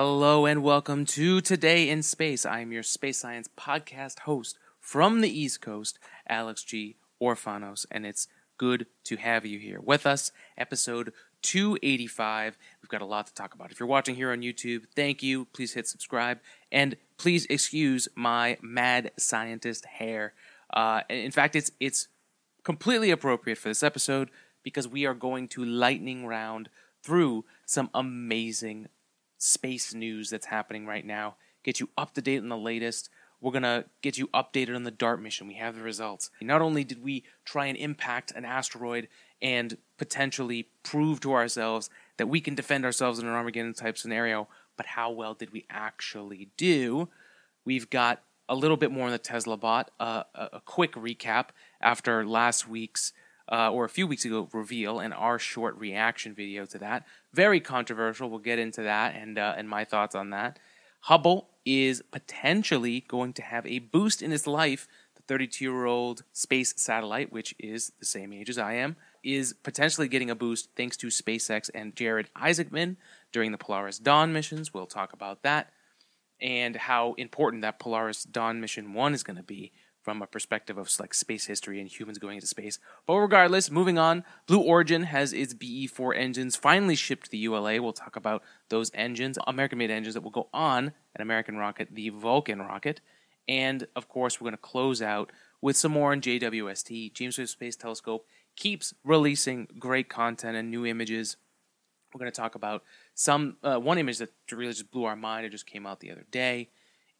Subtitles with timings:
[0.00, 2.46] Hello and welcome to Today in Space.
[2.46, 6.94] I am your space science podcast host from the East Coast, Alex G.
[7.20, 8.28] Orfanos, and it's
[8.58, 10.30] good to have you here with us.
[10.56, 12.56] Episode 285.
[12.80, 13.72] We've got a lot to talk about.
[13.72, 15.46] If you're watching here on YouTube, thank you.
[15.46, 16.38] Please hit subscribe
[16.70, 20.32] and please excuse my mad scientist hair.
[20.72, 22.06] Uh, in fact, it's it's
[22.62, 24.30] completely appropriate for this episode
[24.62, 26.68] because we are going to lightning round
[27.02, 28.86] through some amazing
[29.38, 33.08] space news that's happening right now, get you up to date on the latest.
[33.40, 35.46] We're going to get you updated on the DART mission.
[35.46, 36.30] We have the results.
[36.42, 39.08] Not only did we try and impact an asteroid
[39.40, 44.48] and potentially prove to ourselves that we can defend ourselves in an Armageddon type scenario,
[44.76, 47.08] but how well did we actually do?
[47.64, 51.50] We've got a little bit more on the Tesla bot, uh, a, a quick recap
[51.80, 53.12] after last week's
[53.50, 57.06] uh, or a few weeks ago reveal and our short reaction video to that.
[57.32, 58.28] Very controversial.
[58.28, 60.58] We'll get into that and uh, and my thoughts on that.
[61.02, 64.88] Hubble is potentially going to have a boost in its life.
[65.16, 69.52] The 32 year old space satellite, which is the same age as I am, is
[69.52, 72.96] potentially getting a boost thanks to SpaceX and Jared Isaacman
[73.32, 74.74] during the Polaris Dawn missions.
[74.74, 75.72] We'll talk about that
[76.40, 79.72] and how important that Polaris Dawn mission 1 is going to be
[80.08, 82.78] from a perspective of like space history and humans going into space.
[83.06, 87.82] But regardless, moving on, Blue Origin has its BE4 engines finally shipped to the ULA.
[87.82, 92.08] We'll talk about those engines, American-made engines that will go on an American rocket, the
[92.08, 93.02] Vulcan rocket.
[93.46, 97.12] And of course, we're going to close out with some more on JWST.
[97.12, 101.36] James Webb Space Telescope keeps releasing great content and new images.
[102.14, 102.82] We're going to talk about
[103.14, 105.44] some uh, one image that really just blew our mind.
[105.44, 106.70] It just came out the other day,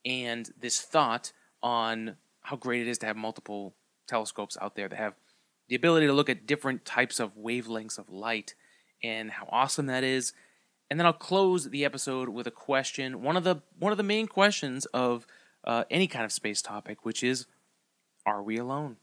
[0.07, 1.33] and this thought
[1.63, 2.17] on
[2.49, 3.75] how great it is to have multiple
[4.07, 5.15] telescopes out there that have
[5.69, 8.55] the ability to look at different types of wavelengths of light
[9.05, 10.33] and how awesome that is.
[10.89, 14.03] And then I'll close the episode with a question, one of the one of the
[14.03, 15.27] main questions of
[15.65, 17.45] uh, any kind of space topic, which is,
[18.25, 18.97] are we alone?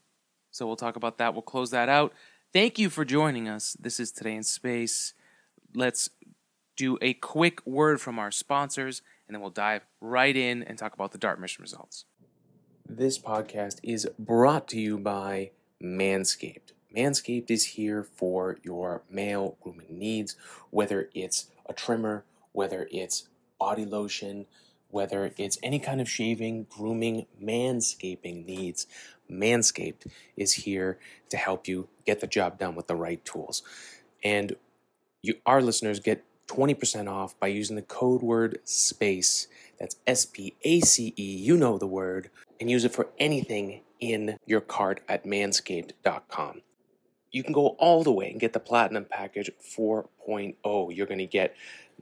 [0.50, 1.34] So we'll talk about that.
[1.34, 2.14] We'll close that out.
[2.52, 3.78] Thank you for joining us.
[3.80, 5.14] This is Today in Space.
[5.76, 6.10] Let's
[6.76, 10.96] do a quick word from our sponsors, and then we'll dive right in and talk
[10.96, 12.06] about the DART mission results.
[12.88, 15.50] This podcast is brought to you by
[15.84, 16.72] Manscaped.
[16.96, 20.36] Manscaped is here for your male grooming needs,
[20.70, 23.28] whether it's a trimmer, whether it's
[23.60, 24.46] body lotion,
[24.92, 28.86] whether it's any kind of shaving, grooming, manscaping needs.
[29.30, 30.06] Manscaped
[30.38, 33.64] is here to help you get the job done with the right tools.
[34.24, 34.56] And
[35.24, 39.48] you, our listeners get 20% off by using the code word SPACE.
[39.80, 42.30] That's S P A C E, you know the word,
[42.60, 46.62] and use it for anything in your cart at manscaped.com.
[47.32, 50.96] You can go all the way and get the Platinum Package 4.0.
[50.96, 51.56] You're going to get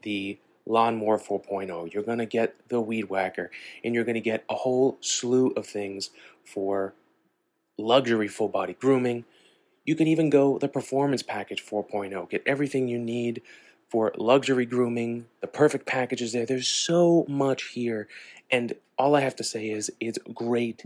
[0.03, 1.93] the Lawnmower 4.0.
[1.93, 3.51] You're going to get the Weed Whacker,
[3.83, 6.11] and you're going to get a whole slew of things
[6.45, 6.93] for
[7.77, 9.25] luxury full body grooming.
[9.85, 12.29] You can even go the Performance Package 4.0.
[12.29, 13.41] Get everything you need
[13.93, 16.47] for luxury grooming, the perfect package is there.
[16.47, 18.07] There's so much here.
[18.49, 20.85] And all I have to say is it's great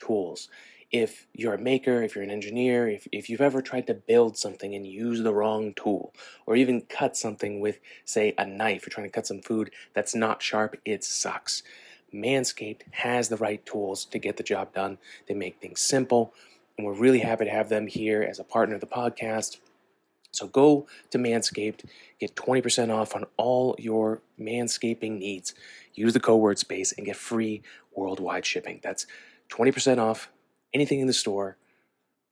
[0.00, 0.48] tools.
[0.90, 4.38] If you're a maker, if you're an engineer, if, if you've ever tried to build
[4.38, 6.14] something and use the wrong tool,
[6.46, 10.14] or even cut something with, say, a knife, you're trying to cut some food that's
[10.14, 11.62] not sharp, it sucks.
[12.14, 14.96] Manscaped has the right tools to get the job done.
[15.28, 16.32] They make things simple,
[16.78, 19.58] and we're really happy to have them here as a partner of the podcast.
[20.32, 21.84] So go to Manscaped,
[22.20, 25.54] get 20% off on all your manscaping needs.
[25.94, 27.62] Use the code word space and get free
[27.94, 28.80] worldwide shipping.
[28.82, 29.06] That's
[29.50, 30.30] 20% off
[30.74, 31.56] anything in the store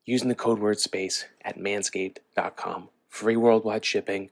[0.05, 2.89] using the code word space at manscaped.com.
[3.09, 4.31] Free worldwide shipping.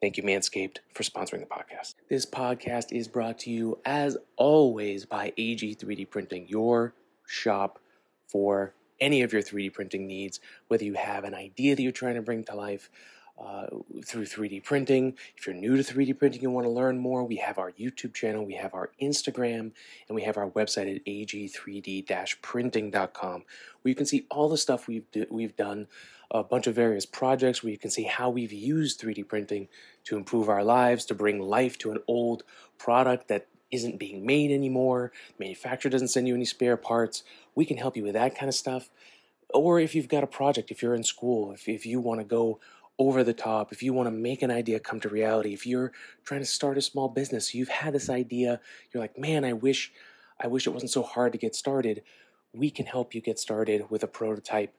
[0.00, 1.94] Thank you, Manscaped, for sponsoring the podcast.
[2.08, 6.94] This podcast is brought to you, as always, by AG 3D Printing, your
[7.26, 7.80] shop
[8.28, 12.16] for any of your 3D printing needs, whether you have an idea that you're trying
[12.16, 12.90] to bring to life
[13.40, 13.66] uh,
[14.04, 15.16] through 3D printing.
[15.36, 18.12] If you're new to 3D printing and want to learn more, we have our YouTube
[18.12, 19.72] channel, we have our Instagram,
[20.08, 23.44] and we have our website at ag3d-printing.com,
[23.82, 25.86] where you can see all the stuff we've do, we've done,
[26.30, 29.68] a bunch of various projects where you can see how we've used 3D printing
[30.04, 32.44] to improve our lives, to bring life to an old
[32.78, 37.22] product that isn't being made anymore, the manufacturer doesn't send you any spare parts.
[37.54, 38.90] We can help you with that kind of stuff.
[39.52, 42.24] Or if you've got a project, if you're in school, if, if you want to
[42.24, 42.60] go
[42.98, 45.92] over the top, if you want to make an idea come to reality, if you're
[46.24, 48.60] trying to start a small business, you've had this idea,
[48.92, 49.92] you're like, man, I wish
[50.42, 52.02] I wish it wasn't so hard to get started.
[52.52, 54.74] We can help you get started with a prototype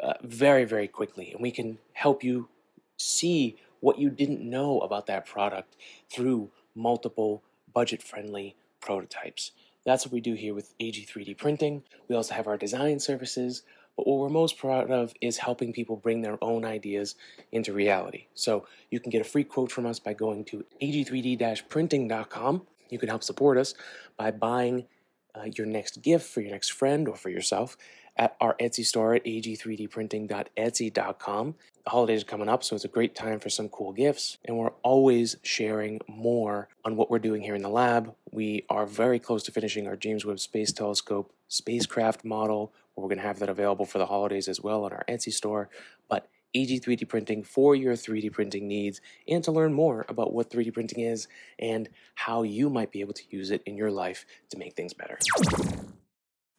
[0.00, 1.32] uh, very, very quickly.
[1.32, 2.48] And we can help you
[2.96, 5.76] see what you didn't know about that product
[6.10, 7.42] through multiple
[7.72, 9.52] budget friendly prototypes.
[9.84, 11.82] That's what we do here with AG3D printing.
[12.08, 13.64] We also have our design services,
[13.96, 17.16] but what we're most proud of is helping people bring their own ideas
[17.50, 18.26] into reality.
[18.34, 22.62] So you can get a free quote from us by going to ag3d-printing.com.
[22.90, 23.74] You can help support us
[24.16, 24.86] by buying
[25.34, 27.76] uh, your next gift for your next friend or for yourself
[28.16, 31.54] at our Etsy store at ag3dprinting.etsy.com.
[31.84, 34.38] The holidays are coming up, so it's a great time for some cool gifts.
[34.44, 38.14] And we're always sharing more on what we're doing here in the lab.
[38.30, 42.72] We are very close to finishing our James Webb Space Telescope spacecraft model.
[42.94, 45.68] We're going to have that available for the holidays as well on our Etsy store.
[46.08, 50.72] But AG3D printing for your 3D printing needs and to learn more about what 3D
[50.72, 51.26] printing is
[51.58, 54.92] and how you might be able to use it in your life to make things
[54.92, 55.18] better.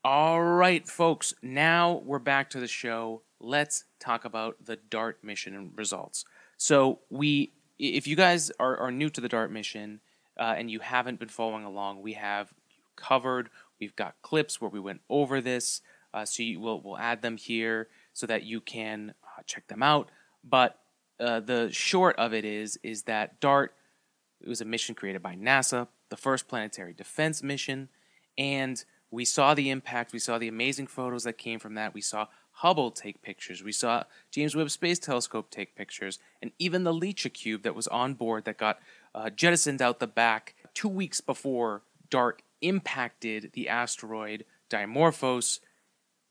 [0.03, 3.21] All right, folks, now we're back to the show.
[3.43, 6.23] Let's talk about the DART mission results.
[6.57, 9.99] So, we, if you guys are, are new to the DART mission
[10.39, 12.53] uh, and you haven't been following along, we have
[12.95, 13.49] covered.
[13.81, 15.81] We've got clips where we went over this,
[16.13, 19.83] uh, so you, we'll we'll add them here so that you can uh, check them
[19.83, 20.09] out.
[20.43, 20.79] But
[21.19, 23.73] uh, the short of it is is that DART
[24.39, 27.89] it was a mission created by NASA, the first planetary defense mission,
[28.37, 30.11] and we saw the impact.
[30.11, 31.93] We saw the amazing photos that came from that.
[31.93, 32.27] We saw
[32.63, 33.61] Hubble take pictures.
[33.61, 36.17] We saw James Webb Space Telescope take pictures.
[36.41, 38.79] And even the LICIA that was on board that got
[39.13, 45.59] uh, jettisoned out the back two weeks before DART impacted the asteroid Dimorphos.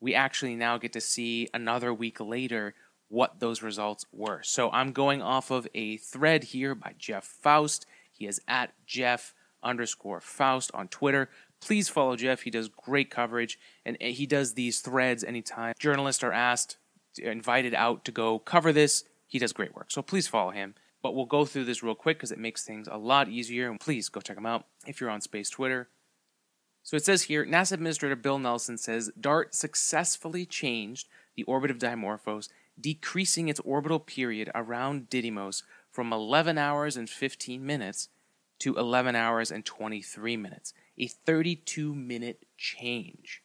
[0.01, 2.75] We actually now get to see another week later
[3.09, 4.41] what those results were.
[4.43, 7.85] So I'm going off of a thread here by Jeff Foust.
[8.11, 11.29] He is at Jeff underscore Foust on Twitter.
[11.63, 12.43] Please follow Jeff.
[12.43, 16.77] He does great coverage, and eh, he does these threads anytime journalists are asked,
[17.19, 19.05] invited out to go cover this.
[19.29, 19.91] He does great work.
[19.91, 20.75] So please follow him.
[21.03, 23.71] But we'll go through this real quick because it makes things a lot easier.
[23.71, 25.89] And please go check him out if you're on Space Twitter.
[26.83, 31.79] So it says here NASA Administrator Bill Nelson says DART successfully changed the orbit of
[31.79, 32.49] Dimorphos,
[32.81, 38.09] decreasing its orbital period around Didymos from 11 hours and 15 minutes
[38.61, 43.43] to 11 hours and 23 minutes a 32 minute change.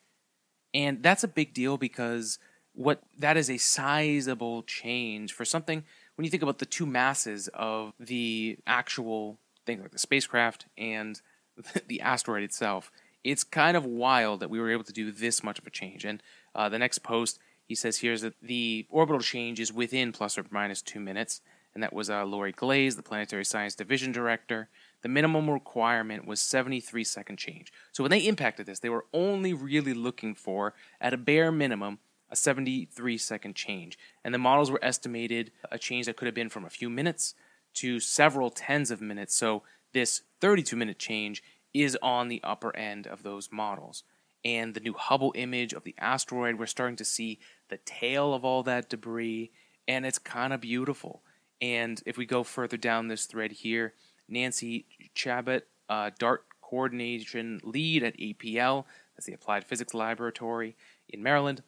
[0.74, 2.40] And that's a big deal because
[2.74, 5.84] what that is a sizable change for something
[6.16, 11.22] when you think about the two masses of the actual thing like the spacecraft and
[11.88, 12.92] the asteroid itself
[13.24, 16.06] it's kind of wild that we were able to do this much of a change.
[16.06, 16.24] And
[16.56, 20.38] uh, the next post he says here is that the orbital change is within plus
[20.38, 21.42] or minus two minutes.
[21.74, 24.70] And that was uh, Lori Glaze, the Planetary Science Division Director,
[25.02, 27.72] the minimum requirement was 73 second change.
[27.92, 32.00] So when they impacted this, they were only really looking for, at a bare minimum,
[32.30, 33.98] a 73 second change.
[34.24, 37.36] And the models were estimated a change that could have been from a few minutes
[37.76, 39.36] to several tens of minutes.
[39.36, 39.64] So
[39.94, 41.44] this 32 minute change
[41.74, 44.04] is on the upper end of those models.
[44.44, 48.46] And the new Hubble image of the asteroid, we're starting to see the tail of
[48.46, 49.52] all that debris,
[49.88, 51.22] and it's kind of beautiful.
[51.62, 53.94] And if we go further down this thread here,
[54.28, 60.76] Nancy Chabot, uh, DART coordination lead at APL, that's the Applied Physics Laboratory
[61.10, 61.64] in Maryland,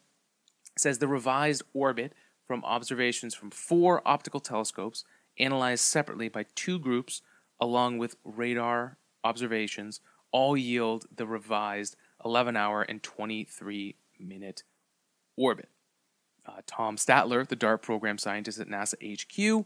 [0.78, 2.14] says the revised orbit
[2.46, 5.04] from observations from four optical telescopes
[5.38, 7.22] analyzed separately by two groups
[7.60, 10.02] along with radar observations
[10.32, 14.64] all yield the revised 11 hour and 23 minute
[15.38, 15.70] orbit.
[16.46, 19.66] Uh, Tom Statler, the DART program scientist at NASA HQ,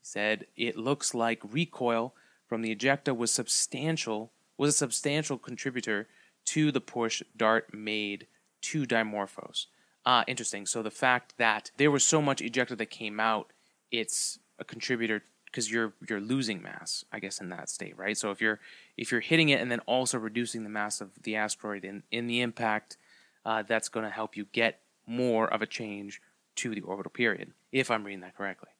[0.00, 2.14] said it looks like recoil
[2.52, 6.06] from the ejecta was substantial was a substantial contributor
[6.44, 8.26] to the push Dart made
[8.60, 9.68] to Dimorphos.
[10.04, 10.66] Ah, interesting.
[10.66, 13.54] So the fact that there was so much ejecta that came out,
[13.90, 18.18] it's a contributor because you're you're losing mass, I guess, in that state, right?
[18.18, 18.60] So if you're
[18.98, 22.26] if you're hitting it and then also reducing the mass of the asteroid in in
[22.26, 22.98] the impact,
[23.46, 26.20] uh, that's going to help you get more of a change
[26.56, 28.71] to the orbital period, if I'm reading that correctly.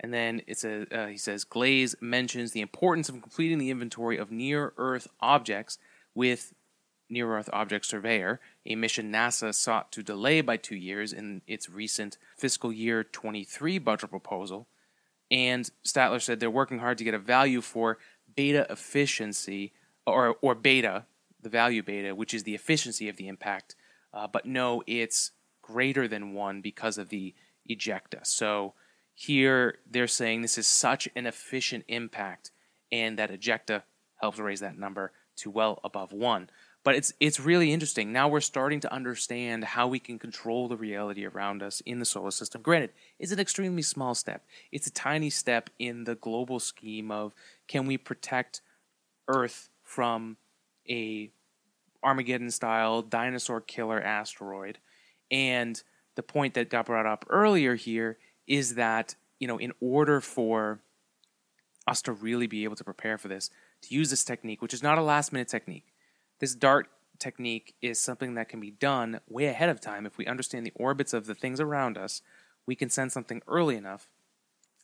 [0.00, 4.16] And then it's a uh, he says Glaze mentions the importance of completing the inventory
[4.16, 5.78] of near Earth objects
[6.14, 6.52] with
[7.10, 11.68] Near Earth Object Surveyor, a mission NASA sought to delay by two years in its
[11.68, 14.68] recent fiscal year 23 budget proposal.
[15.30, 17.98] And Statler said they're working hard to get a value for
[18.34, 19.72] beta efficiency,
[20.06, 21.06] or, or beta,
[21.40, 23.74] the value beta, which is the efficiency of the impact.
[24.12, 27.34] Uh, but no, it's greater than one because of the
[27.68, 28.26] ejecta.
[28.26, 28.74] So
[29.20, 32.52] here, they're saying this is such an efficient impact,
[32.92, 33.82] and that ejecta
[34.20, 36.48] helps raise that number to well above one.
[36.84, 38.12] But it's it's really interesting.
[38.12, 42.04] Now we're starting to understand how we can control the reality around us in the
[42.04, 42.62] solar system.
[42.62, 44.44] Granted, it's an extremely small step.
[44.70, 47.34] It's a tiny step in the global scheme of
[47.66, 48.60] can we protect
[49.26, 50.36] Earth from
[50.88, 51.32] a
[52.04, 54.78] Armageddon style dinosaur killer asteroid.
[55.28, 55.82] And
[56.14, 58.16] the point that got brought up earlier here
[58.48, 60.80] is that, you know, in order for
[61.86, 63.50] us to really be able to prepare for this,
[63.82, 65.94] to use this technique, which is not a last minute technique,
[66.40, 66.88] this DART
[67.18, 70.06] technique is something that can be done way ahead of time.
[70.06, 72.22] If we understand the orbits of the things around us,
[72.66, 74.08] we can send something early enough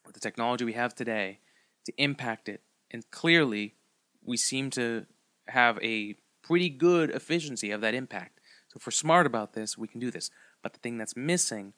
[0.05, 1.39] with the technology we have today
[1.87, 2.61] to impact it.
[2.91, 3.75] And clearly,
[4.23, 5.07] we seem to
[5.49, 8.41] have a pretty good efficiency of that impact.
[8.69, 10.31] So if we're smart about this, we can do this.
[10.63, 11.75] But the thing that's missing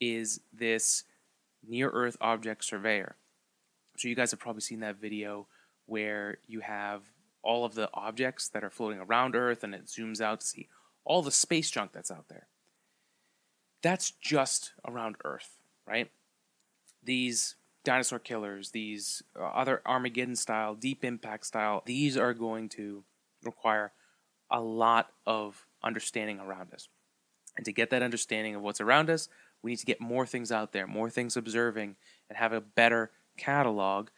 [0.00, 1.04] is this
[1.66, 3.16] near Earth object surveyor.
[3.96, 5.46] So you guys have probably seen that video
[5.86, 7.02] where you have
[7.42, 10.68] all of the objects that are floating around Earth and it zooms out to see
[11.04, 12.46] all the space junk that's out there.
[13.82, 16.10] That's just around Earth, right?
[17.02, 23.04] These dinosaur killers, these uh, other Armageddon style, deep impact style, these are going to
[23.42, 23.92] require
[24.50, 26.88] a lot of understanding around us.
[27.56, 29.28] And to get that understanding of what's around us,
[29.62, 31.96] we need to get more things out there, more things observing,
[32.28, 34.08] and have a better catalog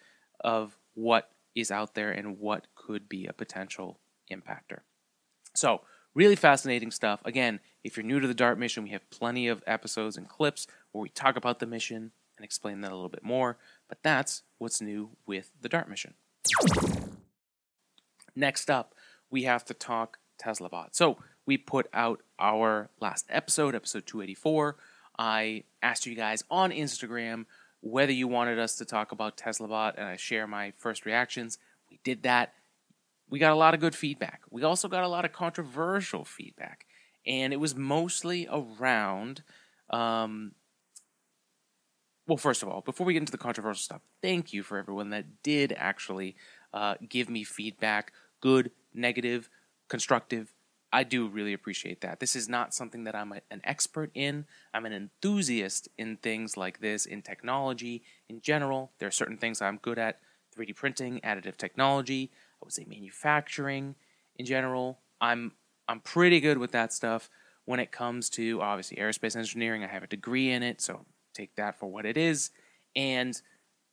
[0.40, 3.98] of what is out there and what could be a potential
[4.30, 4.80] impactor.
[5.54, 5.82] So,
[6.14, 7.20] really fascinating stuff.
[7.24, 10.66] Again, if you're new to the DART mission, we have plenty of episodes and clips
[10.92, 13.58] where we talk about the mission and explain that a little bit more.
[13.88, 16.14] But that's what's new with the DART mission.
[18.34, 18.94] Next up,
[19.30, 20.94] we have to talk Tesla bot.
[20.96, 24.76] So, we put out our last episode, episode 284.
[25.18, 27.46] I asked you guys on Instagram
[27.80, 31.58] whether you wanted us to talk about Tesla bot and I share my first reactions.
[31.90, 32.54] We did that.
[33.28, 34.42] We got a lot of good feedback.
[34.50, 36.86] We also got a lot of controversial feedback.
[37.26, 39.42] And it was mostly around
[39.90, 40.52] um,
[42.26, 45.10] well, first of all, before we get into the controversial stuff, thank you for everyone
[45.10, 46.36] that did actually
[46.72, 49.48] uh, give me feedback good, negative,
[49.88, 50.52] constructive.
[50.92, 52.20] I do really appreciate that.
[52.20, 54.44] This is not something that I'm a, an expert in.
[54.74, 58.92] I'm an enthusiast in things like this, in technology in general.
[58.98, 60.20] There are certain things I'm good at
[60.56, 62.30] 3D printing, additive technology,
[62.60, 63.94] I would say manufacturing
[64.36, 64.98] in general.
[65.20, 65.52] I'm
[65.88, 67.30] I'm pretty good with that stuff
[67.64, 69.82] when it comes to obviously aerospace engineering.
[69.82, 72.50] I have a degree in it, so take that for what it is.
[72.94, 73.40] And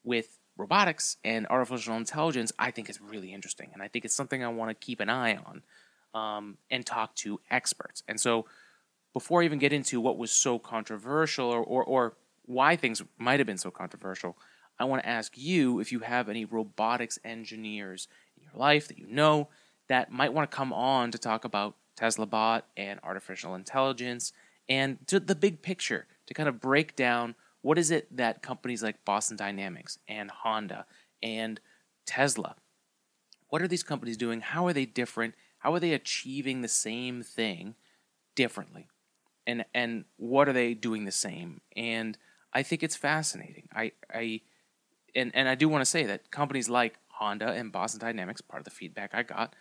[0.04, 3.70] with robotics and artificial intelligence, I think it's really interesting.
[3.74, 5.64] And I think it's something I want to keep an eye on
[6.14, 8.04] um, and talk to experts.
[8.08, 8.46] And so,
[9.14, 12.14] before I even get into what was so controversial or, or, or
[12.46, 14.38] why things might have been so controversial,
[14.80, 18.98] I want to ask you if you have any robotics engineers in your life that
[18.98, 19.50] you know
[19.88, 24.32] that might want to come on to talk about Tesla bot and artificial intelligence
[24.70, 28.82] and to the big picture to kind of break down what is it that companies
[28.82, 30.86] like Boston Dynamics and Honda
[31.22, 31.60] and
[32.06, 32.56] Tesla,
[33.50, 34.40] what are these companies doing?
[34.40, 35.36] How are they different?
[35.60, 37.76] How are they achieving the same thing
[38.36, 38.88] differently?
[39.48, 41.62] And and what are they doing the same?
[41.76, 42.18] And
[42.54, 43.70] I think it's fascinating.
[43.74, 44.42] I I
[45.16, 48.62] and, and I do want to say that companies like Honda and Boston Dynamics, part
[48.62, 49.56] of the feedback I got,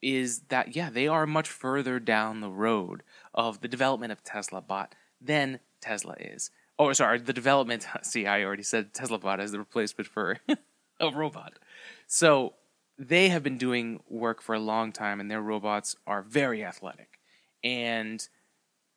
[0.00, 3.02] is that yeah, they are much further down the road
[3.34, 6.50] of the development of Tesla bot than Tesla is.
[6.78, 7.86] Oh, sorry, the development.
[8.02, 10.38] See, I already said Tesla bot as the replacement for
[11.00, 11.58] a robot.
[12.06, 12.54] So
[12.98, 17.18] they have been doing work for a long time, and their robots are very athletic.
[17.64, 18.26] And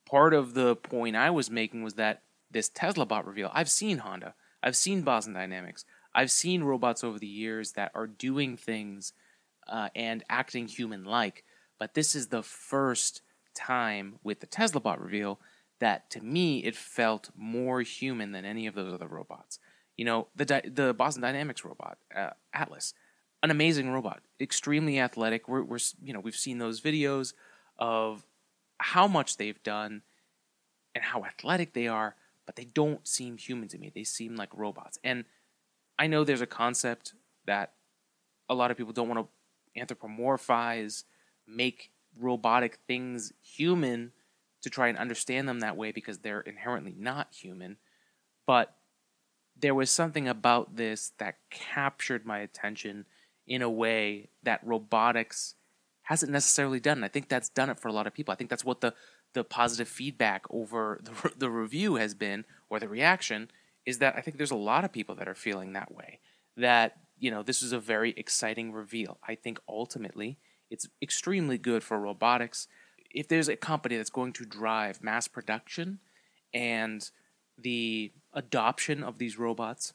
[0.05, 2.21] part of the point I was making was that
[2.51, 3.51] this Tesla bot reveal.
[3.53, 4.35] I've seen Honda.
[4.61, 5.85] I've seen Boston Dynamics.
[6.13, 9.13] I've seen robots over the years that are doing things
[9.67, 11.43] uh, and acting human like.
[11.77, 13.21] But this is the first
[13.53, 15.39] time with the Tesla bot reveal
[15.79, 19.59] that to me it felt more human than any of those other robots.
[19.97, 22.93] You know, the the Boston Dynamics robot, uh, Atlas,
[23.43, 25.47] an amazing robot, extremely athletic.
[25.47, 27.33] We're, we're you know we've seen those videos
[27.77, 28.25] of
[28.77, 30.01] how much they've done
[30.93, 32.15] and how athletic they are,
[32.45, 33.91] but they don't seem human to me.
[33.93, 34.99] They seem like robots.
[35.03, 35.25] And
[35.97, 37.13] I know there's a concept
[37.45, 37.73] that
[38.49, 39.27] a lot of people don't want
[39.75, 41.03] to anthropomorphize,
[41.47, 44.11] make robotic things human
[44.61, 47.77] to try and understand them that way because they're inherently not human.
[48.47, 48.75] But
[49.57, 53.05] there was something about this that captured my attention
[53.47, 55.55] in a way that robotics
[56.03, 57.03] hasn't necessarily done.
[57.03, 58.31] I think that's done it for a lot of people.
[58.31, 58.93] I think that's what the
[59.33, 63.49] the positive feedback over the the review has been or the reaction
[63.85, 66.19] is that I think there's a lot of people that are feeling that way.
[66.57, 69.17] That you know this is a very exciting reveal.
[69.27, 70.37] I think ultimately
[70.69, 72.67] it's extremely good for robotics
[73.11, 75.99] if there's a company that's going to drive mass production
[76.53, 77.09] and
[77.57, 79.93] the adoption of these robots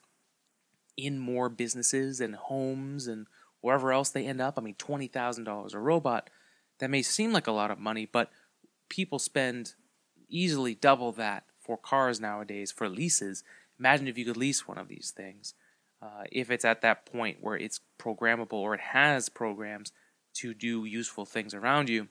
[0.97, 3.26] in more businesses and homes and
[3.60, 4.54] wherever else they end up.
[4.56, 6.30] I mean, twenty thousand dollars a robot.
[6.78, 8.30] That may seem like a lot of money, but
[8.88, 9.74] people spend
[10.28, 13.44] easily double that for cars nowadays for leases.
[13.78, 15.54] Imagine if you could lease one of these things.
[16.02, 19.92] Uh, if it's at that point where it's programmable or it has programs
[20.32, 22.08] to do useful things around you,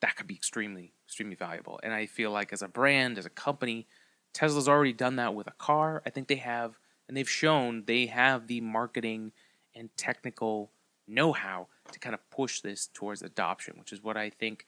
[0.00, 1.80] that could be extremely, extremely valuable.
[1.82, 3.88] And I feel like as a brand, as a company,
[4.32, 6.02] Tesla's already done that with a car.
[6.06, 9.32] I think they have, and they've shown they have the marketing
[9.74, 10.70] and technical
[11.08, 14.66] know how to kind of push this towards adoption, which is what I think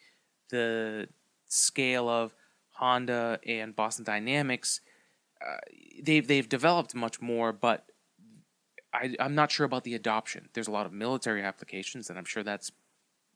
[0.50, 1.08] the
[1.46, 2.34] scale of
[2.70, 4.80] Honda and Boston Dynamics.
[5.44, 5.56] Uh,
[6.02, 7.86] they've they've developed much more, but
[8.92, 10.48] I, I'm not sure about the adoption.
[10.52, 12.70] There's a lot of military applications, and I'm sure that's,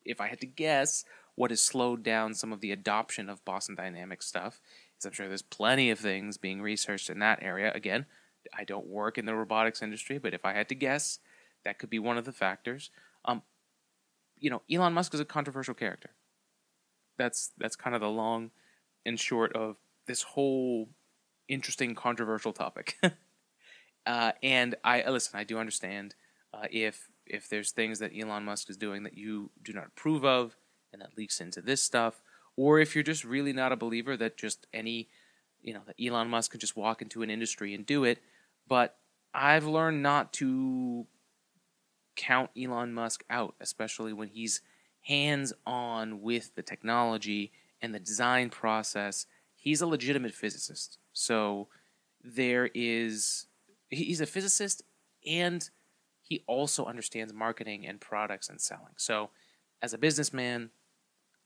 [0.04, 3.75] if I had to guess, what has slowed down some of the adoption of Boston
[3.75, 4.60] Dynamics stuff.
[4.98, 7.72] Is I'm sure there's plenty of things being researched in that area.
[7.75, 8.06] Again,
[8.56, 11.18] I don't work in the robotics industry, but if I had to guess,
[11.65, 12.91] that could be one of the factors.
[13.25, 13.43] Um,
[14.38, 16.11] you know, Elon Musk is a controversial character.
[17.17, 18.50] That's that's kind of the long
[19.05, 20.88] and short of this whole
[21.49, 22.97] interesting controversial topic.
[24.07, 25.38] uh, and I uh, listen.
[25.38, 26.15] I do understand
[26.53, 30.25] uh, if if there's things that Elon Musk is doing that you do not approve
[30.25, 30.57] of,
[30.93, 32.23] and that leaks into this stuff,
[32.57, 35.09] or if you're just really not a believer that just any,
[35.62, 38.19] you know, that Elon Musk can just walk into an industry and do it.
[38.67, 38.97] But
[39.35, 41.07] I've learned not to
[42.18, 44.60] count Elon Musk out, especially when he's
[45.02, 49.24] hands on with the technology and the design process.
[49.54, 50.98] He's a legitimate physicist.
[51.12, 51.68] So
[52.22, 53.46] there is,
[53.88, 54.83] he's a physicist
[55.26, 55.70] and
[56.20, 58.94] he also understands marketing and products and selling.
[58.96, 59.31] So
[59.81, 60.70] as a businessman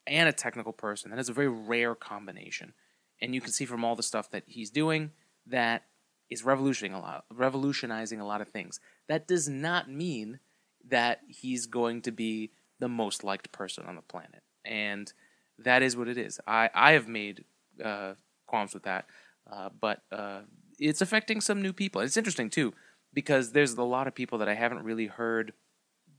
[0.06, 2.72] and a technical person, that is a very rare combination.
[3.20, 5.10] And you can see from all the stuff that he's doing
[5.46, 5.84] that
[6.30, 8.80] is revolutionizing a lot, revolutionizing a lot of things.
[9.06, 10.40] That does not mean
[10.88, 14.42] that he's going to be the most liked person on the planet.
[14.64, 15.12] And
[15.58, 16.40] that is what it is.
[16.46, 17.44] I, I have made
[17.82, 18.14] uh,
[18.46, 19.06] qualms with that,
[19.50, 20.40] uh, but uh,
[20.78, 22.00] it's affecting some new people.
[22.00, 22.74] It's interesting too
[23.14, 25.52] because there's a lot of people that I haven't really heard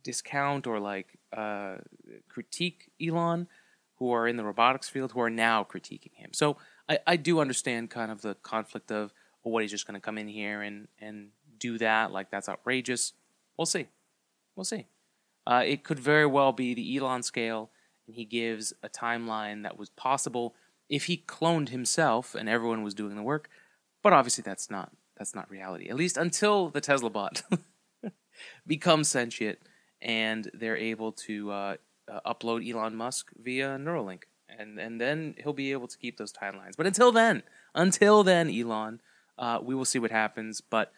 [0.03, 1.75] discount or like uh,
[2.29, 3.47] critique Elon
[3.97, 6.31] who are in the robotics field who are now critiquing him.
[6.33, 6.57] So
[6.89, 10.01] I, I do understand kind of the conflict of well, what he's just going to
[10.01, 13.13] come in here and and do that like that's outrageous.
[13.57, 13.87] We'll see.
[14.55, 14.87] We'll see.
[15.45, 17.71] Uh, it could very well be the Elon scale,
[18.07, 20.55] and he gives a timeline that was possible
[20.89, 23.49] if he cloned himself and everyone was doing the work.
[24.01, 25.89] But obviously, that's not that's not reality.
[25.89, 27.43] At least until the Tesla bot
[28.67, 29.59] becomes sentient
[30.01, 31.75] and they're able to uh,
[32.11, 36.33] uh, upload Elon Musk via Neuralink, and and then he'll be able to keep those
[36.33, 36.75] timelines.
[36.77, 39.01] But until then, until then, Elon,
[39.37, 40.61] uh, we will see what happens.
[40.61, 40.91] But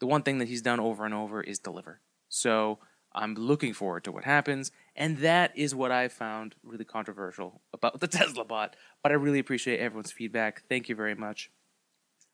[0.00, 2.00] the one thing that he's done over and over is deliver.
[2.28, 2.78] So
[3.16, 4.70] I'm looking forward to what happens.
[4.94, 8.76] And that is what I found really controversial about the Tesla bot.
[9.02, 10.62] But I really appreciate everyone's feedback.
[10.68, 11.50] Thank you very much.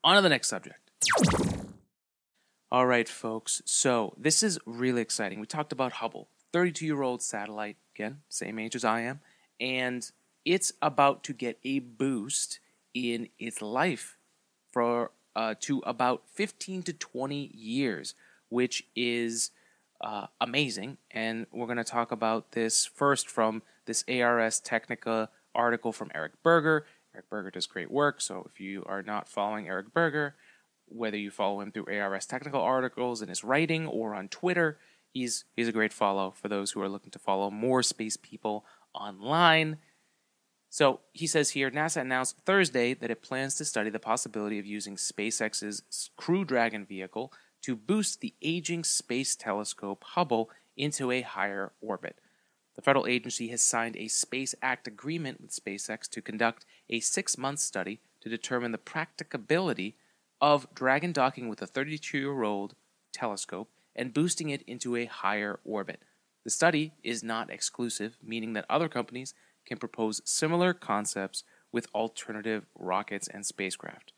[0.05, 0.91] On to the next subject.
[2.71, 3.63] All right, folks.
[3.65, 5.41] So this is really exciting.
[5.41, 9.21] We talked about Hubble, 32 year old satellite, again, same age as I am.
[9.61, 10.11] And
[10.45, 12.59] it's about to get a boost
[12.95, 14.17] in its life
[14.73, 18.15] for uh, to about 15 to 20 years,
[18.49, 19.51] which is
[20.03, 20.99] uh, amazing.
[21.11, 26.33] And we're going to talk about this first from this ARS Technica article from Eric
[26.43, 26.87] Berger.
[27.15, 30.35] Eric Berger does great work, so if you are not following Eric Berger,
[30.87, 34.79] whether you follow him through ARS technical articles in his writing or on Twitter,
[35.13, 38.65] he's he's a great follow for those who are looking to follow more space people
[38.95, 39.79] online.
[40.71, 44.65] So he says here NASA announced Thursday that it plans to study the possibility of
[44.65, 47.31] using SpaceX's Crew Dragon vehicle
[47.63, 52.19] to boost the aging space telescope Hubble into a higher orbit.
[52.75, 57.37] The federal agency has signed a Space Act agreement with SpaceX to conduct a six
[57.37, 59.97] month study to determine the practicability
[60.41, 62.75] of Dragon docking with a 32 year old
[63.13, 66.01] telescope and boosting it into a higher orbit.
[66.45, 69.35] The study is not exclusive, meaning that other companies
[69.67, 74.13] can propose similar concepts with alternative rockets and spacecraft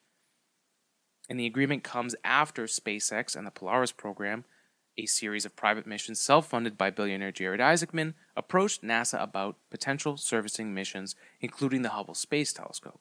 [1.28, 4.44] and the agreement comes after SpaceX and the Polaris program,
[4.96, 10.16] a series of private missions self funded by billionaire Jared Isaacman, approached NASA about potential
[10.16, 13.00] servicing missions, including the Hubble Space Telescope.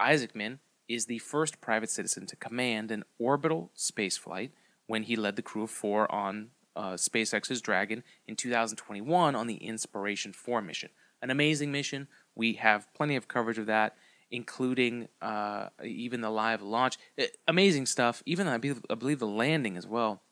[0.00, 4.50] Isaacman is the first private citizen to command an orbital spaceflight
[4.86, 9.56] when he led the crew of four on uh, SpaceX's Dragon in 2021 on the
[9.56, 10.90] Inspiration 4 mission.
[11.22, 12.08] An amazing mission.
[12.34, 13.96] We have plenty of coverage of that
[14.30, 16.98] including uh, even the live launch.
[17.16, 18.22] It, amazing stuff.
[18.26, 20.22] Even I believe, I believe the landing as well.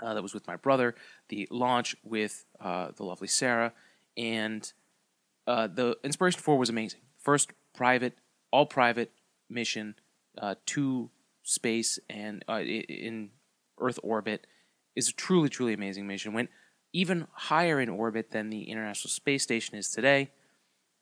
[0.00, 0.94] uh, that was with my brother,
[1.28, 3.72] the launch with uh, the lovely Sarah,
[4.16, 4.72] and
[5.46, 7.00] uh, the Inspiration 4 was amazing.
[7.18, 8.14] First private,
[8.50, 9.12] all private
[9.48, 9.94] mission
[10.38, 11.10] uh, to
[11.42, 13.30] space and uh, in
[13.80, 14.46] Earth orbit
[14.94, 16.32] is a truly, truly amazing mission.
[16.32, 16.50] Went
[16.92, 20.30] even higher in orbit than the International Space Station is today.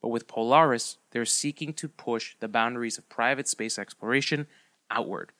[0.01, 4.47] But with Polaris, they're seeking to push the boundaries of private space exploration
[4.91, 5.33] outward.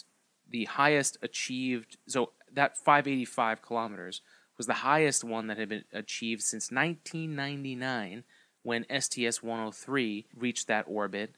[0.48, 4.22] the highest achieved, so that 585 kilometers
[4.60, 8.24] was the highest one that had been achieved since 1999
[8.62, 11.36] when STS 103 reached that orbit,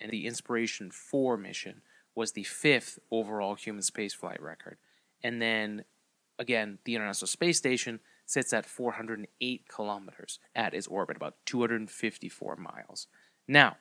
[0.00, 1.82] and the Inspiration 4 mission
[2.14, 4.78] was the fifth overall human spaceflight record.
[5.20, 5.82] And then
[6.38, 13.08] again, the International Space Station sits at 408 kilometers at its orbit, about 254 miles.
[13.48, 13.78] Now,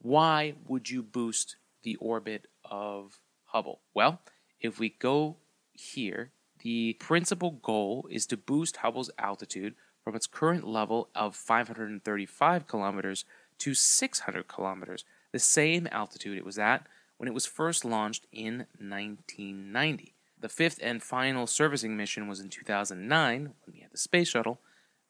[0.00, 3.80] why would you boost the orbit of Hubble?
[3.92, 4.20] Well,
[4.60, 5.38] if we go
[5.72, 6.30] here,
[6.62, 13.24] the principal goal is to boost Hubble's altitude from its current level of 535 kilometers
[13.58, 16.86] to 600 kilometers, the same altitude it was at
[17.18, 20.14] when it was first launched in 1990.
[20.40, 24.58] The fifth and final servicing mission was in 2009 when we had the space shuttle.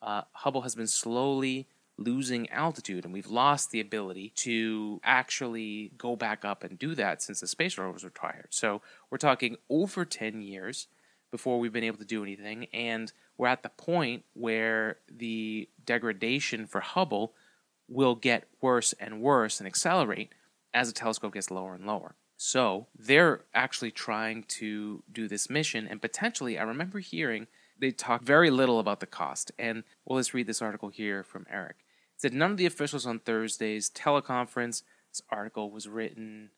[0.03, 6.17] Uh, Hubble has been slowly losing altitude, and we've lost the ability to actually go
[6.17, 8.49] back up and do that since the space shuttle was retired.
[8.51, 10.89] So we're talking over 10 years
[11.31, 16.67] before we've been able to do anything, and we're at the point where the degradation
[16.67, 17.35] for Hubble
[17.89, 20.33] will get worse and worse and accelerate
[20.73, 22.15] as the telescope gets lower and lower.
[22.37, 27.47] So they're actually trying to do this mission, and potentially, I remember hearing
[27.79, 29.53] they talk very little about the cost.
[29.59, 31.77] And well, let's read this article here from Eric.
[32.15, 34.83] It said none of the officials on Thursday's teleconference.
[35.11, 36.51] This article was written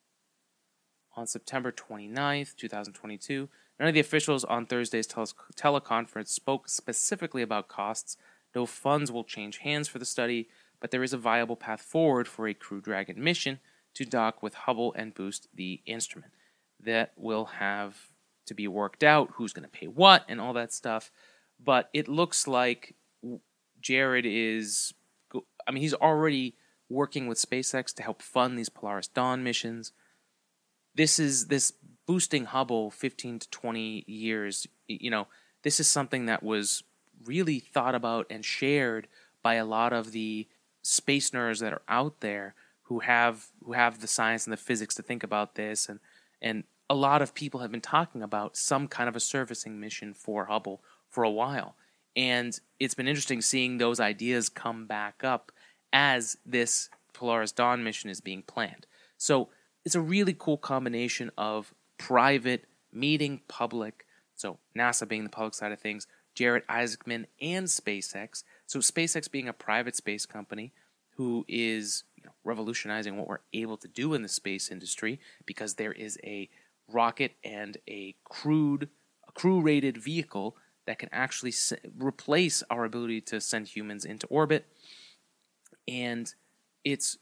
[1.17, 3.49] on September 29th, 2022.
[3.83, 8.17] None of the officials on Thursday's tele- teleconference spoke specifically about costs.
[8.55, 12.29] No funds will change hands for the study, but there is a viable path forward
[12.29, 13.59] for a Crew Dragon mission
[13.95, 16.33] to dock with Hubble and boost the instrument.
[16.79, 18.13] That will have
[18.47, 21.11] to be worked out who's going to pay what and all that stuff.
[21.59, 22.95] But it looks like
[23.81, 24.95] Jared is,
[25.67, 26.55] I mean, he's already
[26.89, 29.91] working with SpaceX to help fund these Polaris Dawn missions.
[30.95, 31.73] This is this
[32.07, 35.29] boosting Hubble 15 to 20 years, you know,
[35.63, 36.83] this is something that was
[37.25, 39.07] really thought about and shared
[39.43, 40.49] by a lot of the
[40.83, 44.97] space nerds that are out there who have who have the science and the physics
[44.97, 46.01] to think about this and
[46.41, 50.13] and a lot of people have been talking about some kind of a servicing mission
[50.13, 51.75] for Hubble for a while.
[52.15, 55.53] And it's been interesting seeing those ideas come back up
[55.91, 58.87] as this Polaris Dawn mission is being planned.
[59.17, 59.49] So
[59.87, 61.73] it's a really cool combination of
[62.07, 68.43] private meeting public, so NASA being the public side of things, Jared Isaacman and SpaceX.
[68.67, 70.73] So SpaceX being a private space company
[71.17, 75.75] who is you know, revolutionizing what we're able to do in the space industry because
[75.75, 76.49] there is a
[76.89, 78.89] rocket and a crewed,
[79.29, 84.27] a crew rated vehicle that can actually s- replace our ability to send humans into
[84.27, 84.67] orbit.
[85.87, 86.35] And
[86.85, 87.19] it's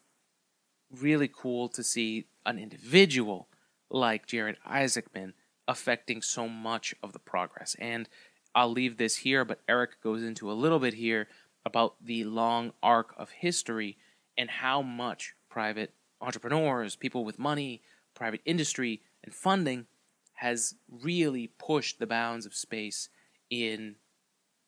[0.90, 3.48] really cool to see an individual
[3.90, 5.32] like Jared Isaacman
[5.66, 7.76] affecting so much of the progress.
[7.78, 8.08] And
[8.54, 11.28] I'll leave this here, but Eric goes into a little bit here
[11.64, 13.96] about the long arc of history
[14.36, 17.82] and how much private entrepreneurs, people with money,
[18.14, 19.86] private industry, and funding
[20.34, 23.08] has really pushed the bounds of space
[23.50, 23.96] in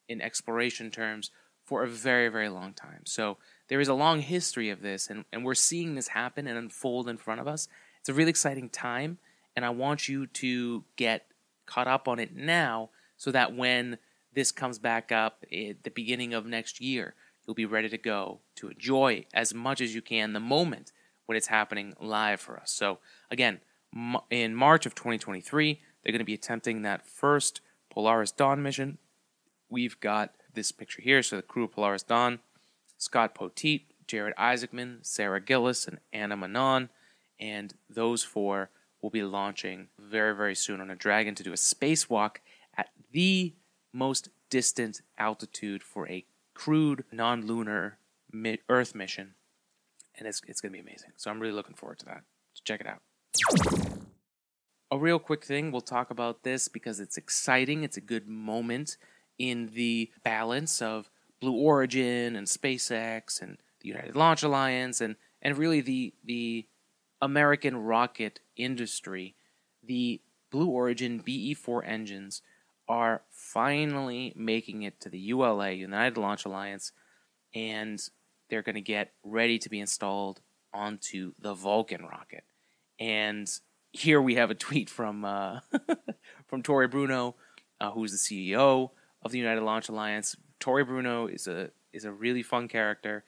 [0.09, 1.31] in exploration terms
[1.65, 3.03] for a very very long time.
[3.07, 6.59] So there is a long history of this and, and we're seeing this happen and
[6.59, 7.69] unfold in front of us.
[8.03, 9.19] It's a really exciting time
[9.55, 11.27] and I want you to get
[11.67, 13.99] caught up on it now so that when
[14.33, 17.15] this comes back up at the beginning of next year,
[17.47, 20.91] you'll be ready to go to enjoy as much as you can the moment
[21.27, 22.73] when it's happening live for us.
[22.73, 22.99] So,
[23.31, 23.61] again,
[24.31, 28.99] in March of 2023, they're going to be attempting that first Polaris Dawn mission.
[29.71, 31.23] We've got this picture here.
[31.23, 32.41] So, the crew of Polaris Dawn
[32.99, 36.89] Scott Poteet, Jared Isaacman, Sarah Gillis, and Anna Menon.
[37.43, 38.71] And those four
[39.03, 42.37] will be launching very, very soon on a Dragon to do a spacewalk
[42.77, 43.55] at the
[43.93, 46.25] most distant altitude for a
[46.55, 47.99] crewed non lunar
[48.69, 49.35] Earth mission.
[50.17, 51.11] And it's, it's going to be amazing.
[51.17, 52.23] So I'm really looking forward to that.
[52.55, 53.03] So check it out.
[54.93, 57.83] A real quick thing, we'll talk about this because it's exciting.
[57.83, 58.99] It's a good moment
[59.37, 65.59] in the balance of Blue Origin and SpaceX and the United Launch Alliance and, and
[65.59, 66.67] really the, the
[67.23, 69.37] American rocket industry.
[69.83, 72.43] The Blue Origin BE 4 engines
[72.89, 76.93] are finally making it to the ULA, United Launch Alliance,
[77.55, 78.03] and
[78.51, 80.41] they're going to get ready to be installed
[80.75, 82.45] onto the Vulcan rocket.
[82.99, 83.49] And
[83.93, 85.61] here we have a tweet from uh,
[86.47, 87.37] from Tory Bruno,
[87.81, 88.91] uh, who's the CEO
[89.23, 90.37] of the United Launch Alliance.
[90.61, 93.25] Tory Bruno is a is a really fun character.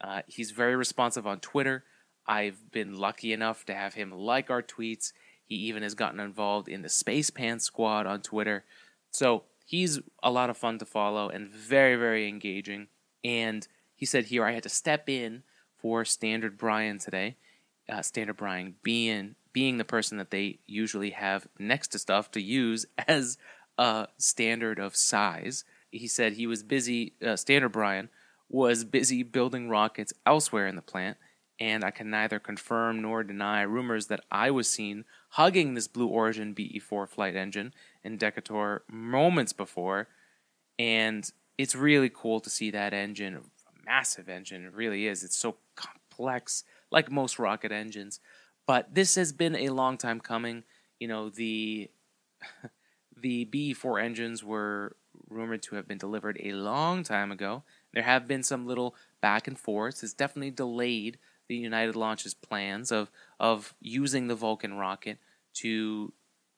[0.00, 1.84] Uh, he's very responsive on Twitter.
[2.28, 5.12] I've been lucky enough to have him like our tweets.
[5.44, 8.64] He even has gotten involved in the Space Pants Squad on Twitter.
[9.10, 12.88] So he's a lot of fun to follow and very, very engaging.
[13.24, 15.42] And he said here, I had to step in
[15.76, 17.36] for Standard Brian today.
[17.88, 22.42] Uh, Standard Brian being being the person that they usually have next to stuff to
[22.42, 23.38] use as
[23.78, 25.64] a standard of size.
[25.90, 27.14] He said he was busy.
[27.24, 28.10] Uh, Standard Brian
[28.48, 31.16] was busy building rockets elsewhere in the plant,
[31.58, 36.06] and I can neither confirm nor deny rumors that I was seen hugging this Blue
[36.06, 37.72] Origin BE4 flight engine
[38.04, 40.08] in Decatur moments before,
[40.78, 43.40] and it's really cool to see that engine, a
[43.84, 44.64] massive engine.
[44.64, 45.24] It really is.
[45.24, 48.20] It's so complex, like most rocket engines.
[48.66, 50.64] But this has been a long time coming.
[51.00, 51.90] You know, the
[53.16, 54.96] the BE4 engines were
[55.30, 57.62] rumored to have been delivered a long time ago.
[57.94, 60.02] There have been some little back and forths.
[60.02, 65.18] It's definitely delayed the United Launch's plans of of using the Vulcan rocket
[65.54, 66.12] to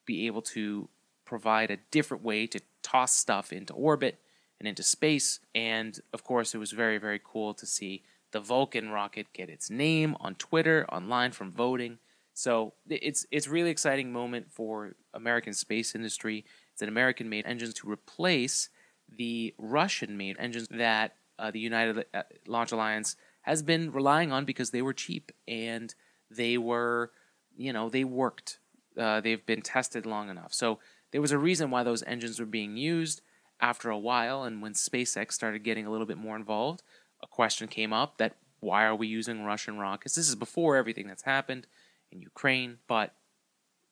[0.05, 0.89] be able to
[1.25, 4.19] provide a different way to toss stuff into orbit
[4.59, 5.39] and into space.
[5.53, 9.69] And of course, it was very, very cool to see the Vulcan rocket get its
[9.69, 11.99] name on Twitter, online from voting.
[12.33, 16.45] So it's it's really exciting moment for American space industry.
[16.73, 18.69] It's an American made engines to replace
[19.09, 23.15] the Russian made engines that uh, the United uh, Launch Alliance
[23.49, 25.95] has been relying on because they were cheap and
[26.29, 27.11] they were,
[27.57, 28.59] you know, they worked.
[28.95, 30.53] Uh, they've been tested long enough.
[30.53, 30.77] So
[31.11, 33.21] there was a reason why those engines were being used
[33.59, 34.43] after a while.
[34.43, 36.83] And when SpaceX started getting a little bit more involved,
[37.23, 40.13] a question came up that why are we using Russian rockets?
[40.13, 41.65] This is before everything that's happened
[42.11, 43.15] in Ukraine, but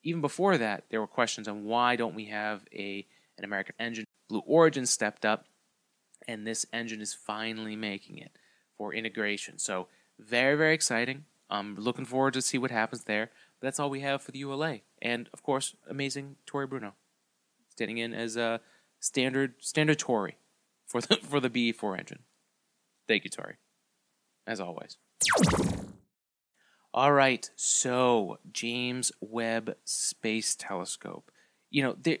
[0.04, 4.04] even before that, there were questions on why don't we have a an American engine.
[4.28, 5.46] Blue Origin stepped up,
[6.26, 8.32] and this engine is finally making it
[8.78, 9.58] for integration.
[9.58, 9.88] So
[10.18, 11.26] very very exciting.
[11.50, 13.30] I'm looking forward to see what happens there.
[13.60, 16.94] But that's all we have for the ULA, and of course, amazing Tory Bruno
[17.68, 18.60] standing in as a
[19.00, 20.36] standard standard Tory
[20.86, 22.20] for the for the BE4 engine.
[23.06, 23.56] Thank you, Tory,
[24.46, 24.98] As always.
[26.92, 31.30] All right, so James Webb Space Telescope.
[31.70, 32.20] You know, the,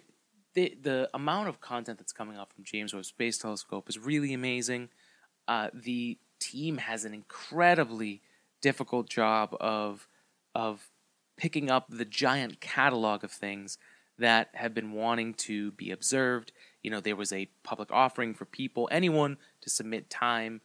[0.54, 4.32] the the amount of content that's coming out from James Webb Space Telescope is really
[4.32, 4.88] amazing.
[5.46, 8.22] Uh, the team has an incredibly
[8.60, 10.08] difficult job of
[10.54, 10.90] of
[11.36, 13.78] picking up the giant catalog of things
[14.18, 16.52] that have been wanting to be observed.
[16.82, 20.60] You know, there was a public offering for people, anyone, to submit time,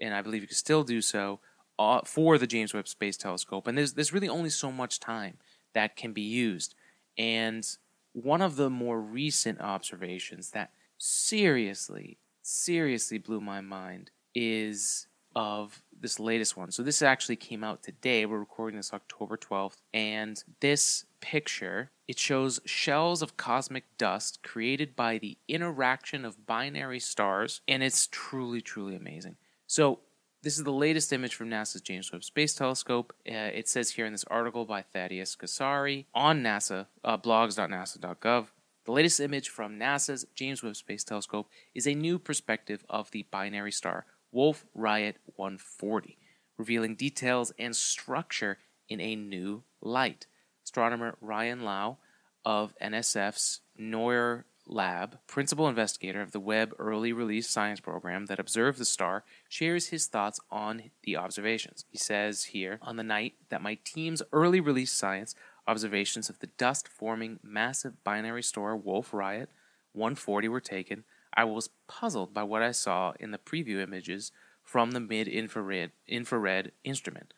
[0.00, 1.40] and I believe you can still do so
[1.78, 3.66] uh, for the James Webb Space Telescope.
[3.66, 5.38] And there's there's really only so much time
[5.74, 6.74] that can be used,
[7.18, 7.66] and
[8.12, 16.20] one of the more recent observations that seriously, seriously blew my mind is of this
[16.20, 16.70] latest one.
[16.70, 18.26] So this actually came out today.
[18.26, 24.94] We're recording this October 12th, and this picture it shows shells of cosmic dust created
[24.94, 29.36] by the interaction of binary stars, and it's truly, truly amazing.
[29.66, 30.00] So
[30.42, 33.14] this is the latest image from NASA's James Webb Space Telescope.
[33.26, 38.48] Uh, it says here in this article by Thaddeus Cesari on NASA uh, blogs.nasa.gov.
[38.84, 43.24] The latest image from NASA's James Webb Space Telescope is a new perspective of the
[43.30, 46.18] binary star Wolf Rayet 140,
[46.58, 50.26] revealing details and structure in a new light.
[50.64, 51.98] Astronomer Ryan Lau
[52.44, 58.78] of NSF's Noir Lab, principal investigator of the Webb Early Release Science Program that observed
[58.78, 61.84] the star, shares his thoughts on the observations.
[61.88, 65.36] He says here, on the night that my team's early release science
[65.68, 69.48] observations of the dust forming massive binary star Wolf Rayet
[69.92, 74.92] 140 were taken, I was puzzled by what I saw in the preview images from
[74.92, 77.34] the mid infrared infrared instrument.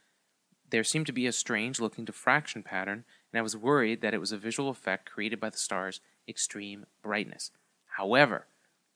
[0.68, 4.20] There seemed to be a strange looking diffraction pattern, and I was worried that it
[4.20, 7.50] was a visual effect created by the star's extreme brightness.
[7.96, 8.46] However,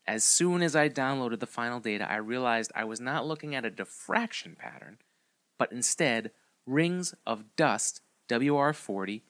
[0.06, 3.64] as soon as I downloaded the final data, I realized I was not looking at
[3.64, 4.98] a diffraction pattern,
[5.58, 6.32] but instead
[6.66, 9.22] rings of dust, WR40,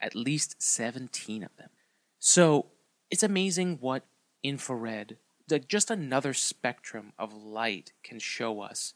[0.00, 1.70] at least 17 of them.
[2.18, 2.66] So
[3.10, 4.04] it's amazing what
[4.46, 5.16] infrared,
[5.50, 8.94] like just another spectrum of light, can show us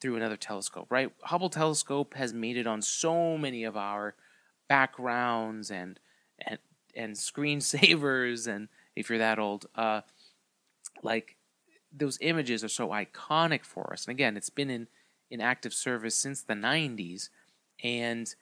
[0.00, 1.10] through another telescope, right?
[1.22, 4.14] Hubble telescope has made it on so many of our
[4.68, 5.98] backgrounds and
[6.38, 6.58] and
[6.94, 10.00] and screensavers and if you're that old, uh,
[11.02, 11.36] like
[11.92, 14.06] those images are so iconic for us.
[14.06, 14.88] And again, it's been in
[15.30, 17.28] in active service since the 90s,
[17.84, 18.34] and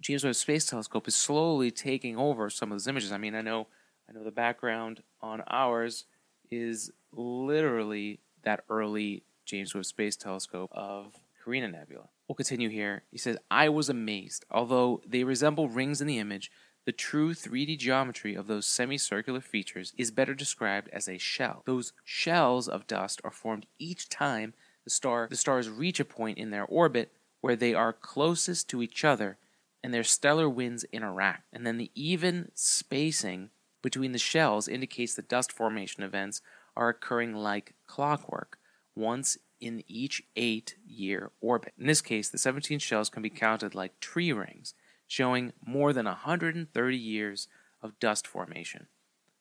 [0.00, 3.12] James Webb Space Telescope is slowly taking over some of those images.
[3.12, 3.68] I mean, I know
[4.08, 6.04] I know the background on ours
[6.50, 12.08] is literally that early James Webb Space Telescope of Carina Nebula.
[12.28, 13.04] We'll continue here.
[13.10, 14.44] He says, I was amazed.
[14.50, 16.50] Although they resemble rings in the image,
[16.84, 21.62] the true 3D geometry of those semicircular features is better described as a shell.
[21.64, 24.54] Those shells of dust are formed each time
[24.84, 28.82] the star the stars reach a point in their orbit where they are closest to
[28.82, 29.38] each other
[29.82, 31.44] and their stellar winds interact.
[31.52, 33.50] And then the even spacing
[33.82, 36.40] between the shells indicates that dust formation events
[36.76, 38.58] are occurring like clockwork,
[38.94, 41.72] once in each eight year orbit.
[41.78, 44.74] In this case, the 17 shells can be counted like tree rings,
[45.06, 47.48] showing more than 130 years
[47.82, 48.86] of dust formation.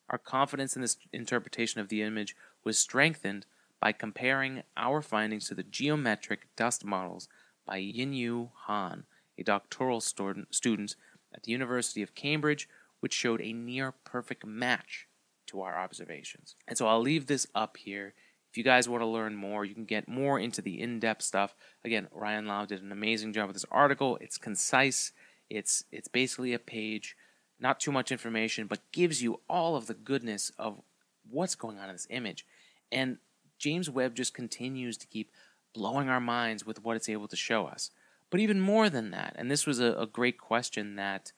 [0.09, 3.45] Our confidence in this interpretation of the image was strengthened
[3.79, 7.27] by comparing our findings to the geometric dust models
[7.65, 9.05] by Yinuo Han,
[9.37, 10.95] a doctoral student
[11.33, 12.67] at the University of Cambridge
[13.01, 15.07] which showed a near perfect match
[15.47, 16.55] to our observations.
[16.67, 18.13] And so I'll leave this up here.
[18.49, 21.21] If you guys want to learn more, you can get more into the in depth
[21.21, 21.55] stuff.
[21.83, 24.17] Again, Ryan Lau did an amazing job with this article.
[24.21, 25.11] It's concise,
[25.49, 27.15] it's, it's basically a page,
[27.59, 30.81] not too much information, but gives you all of the goodness of
[31.29, 32.45] what's going on in this image.
[32.91, 33.17] And
[33.57, 35.31] James Webb just continues to keep
[35.73, 37.91] blowing our minds with what it's able to show us.
[38.29, 41.31] But even more than that, and this was a, a great question that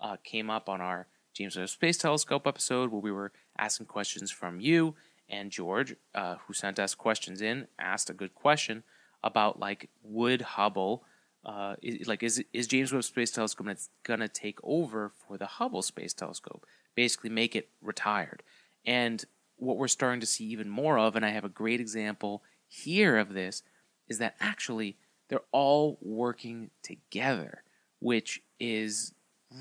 [0.00, 4.30] uh, came up on our James Webb Space Telescope episode where we were asking questions
[4.30, 4.94] from you
[5.28, 8.82] and George, uh, who sent us questions in, asked a good question
[9.22, 11.04] about like would Hubble,
[11.44, 15.46] uh, is, like is is James Webb Space Telescope gonna, gonna take over for the
[15.46, 18.42] Hubble Space Telescope, basically make it retired,
[18.86, 19.24] and
[19.56, 23.18] what we're starting to see even more of, and I have a great example here
[23.18, 23.62] of this,
[24.08, 24.96] is that actually
[25.28, 27.64] they're all working together,
[27.98, 29.12] which is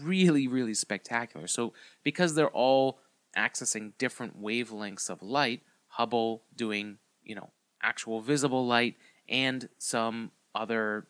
[0.04, 1.48] really, really spectacular.
[1.48, 1.74] So,
[2.04, 3.00] because they're all
[3.38, 7.50] accessing different wavelengths of light, Hubble doing, you know,
[7.82, 8.96] actual visible light
[9.28, 11.08] and some other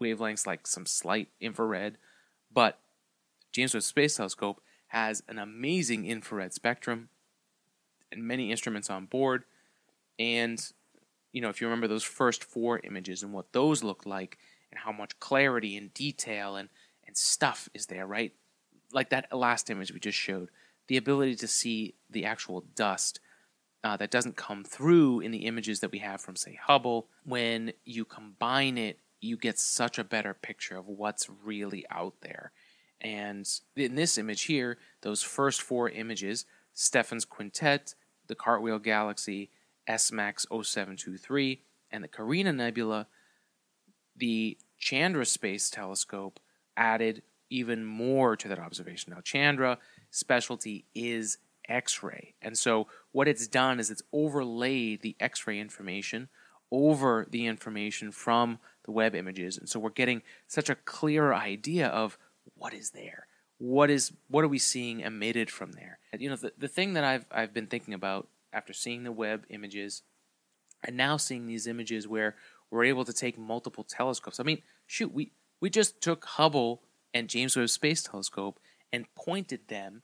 [0.00, 1.96] wavelengths like some slight infrared,
[2.52, 2.78] but
[3.52, 7.08] James Webb Space Telescope has an amazing infrared spectrum
[8.12, 9.44] and many instruments on board.
[10.18, 10.60] And,
[11.32, 14.38] you know, if you remember those first four images and what those looked like
[14.70, 16.68] and how much clarity and detail and
[17.06, 18.32] and stuff is there, right?
[18.92, 20.50] Like that last image we just showed,
[20.88, 23.20] the ability to see the actual dust
[23.84, 27.08] uh, that doesn't come through in the images that we have from, say, Hubble.
[27.24, 32.52] When you combine it, you get such a better picture of what's really out there.
[33.00, 37.94] And in this image here, those first four images Stephan's Quintet,
[38.26, 39.50] the Cartwheel Galaxy,
[39.88, 43.06] SMACS 0723, and the Carina Nebula,
[44.14, 46.38] the Chandra Space Telescope
[46.76, 49.12] added even more to that observation.
[49.14, 49.78] Now, Chandra
[50.10, 52.34] specialty is X ray.
[52.42, 56.28] And so, what it's done is it's overlaid the X ray information
[56.70, 59.56] over the information from the Webb images.
[59.58, 62.18] And so, we're getting such a clear idea of
[62.54, 63.26] what is there.
[63.58, 65.98] What is what are we seeing emitted from there?
[66.18, 69.46] You know, the, the thing that I've I've been thinking about after seeing the Webb
[69.48, 70.02] images
[70.84, 72.36] and now seeing these images where
[72.70, 74.40] we're able to take multiple telescopes.
[74.40, 75.32] I mean, shoot, we
[75.66, 76.80] we just took Hubble
[77.12, 78.60] and James Webb Space Telescope
[78.92, 80.02] and pointed them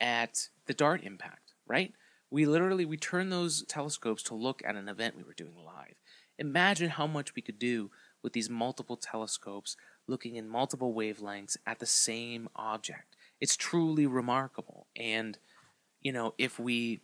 [0.00, 1.92] at the DART impact, right?
[2.30, 5.96] We literally we turned those telescopes to look at an event we were doing live.
[6.38, 7.90] Imagine how much we could do
[8.22, 9.76] with these multiple telescopes
[10.08, 13.14] looking in multiple wavelengths at the same object.
[13.38, 14.86] It's truly remarkable.
[14.96, 15.36] And
[16.00, 17.02] you know, if we